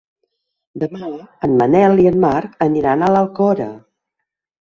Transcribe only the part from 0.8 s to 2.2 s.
Demà en Manel i en